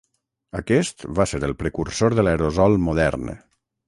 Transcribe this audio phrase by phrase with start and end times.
[0.59, 3.29] Aquest va ser el precursor de l'aerosol modern.